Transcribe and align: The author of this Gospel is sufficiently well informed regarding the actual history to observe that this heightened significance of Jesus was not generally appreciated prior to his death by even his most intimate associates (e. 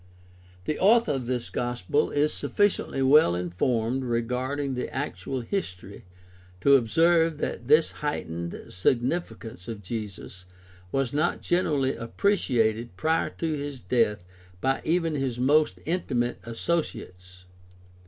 The 0.65 0.79
author 0.79 1.11
of 1.11 1.27
this 1.27 1.51
Gospel 1.51 2.09
is 2.09 2.33
sufficiently 2.33 3.03
well 3.03 3.35
informed 3.35 4.03
regarding 4.03 4.73
the 4.73 4.91
actual 4.91 5.41
history 5.41 6.05
to 6.61 6.75
observe 6.75 7.37
that 7.37 7.67
this 7.67 7.91
heightened 7.91 8.59
significance 8.69 9.67
of 9.67 9.83
Jesus 9.83 10.45
was 10.91 11.13
not 11.13 11.43
generally 11.43 11.95
appreciated 11.95 12.97
prior 12.97 13.29
to 13.29 13.53
his 13.53 13.79
death 13.79 14.23
by 14.59 14.81
even 14.83 15.13
his 15.13 15.37
most 15.37 15.77
intimate 15.85 16.39
associates 16.45 17.45
(e. 17.45 17.49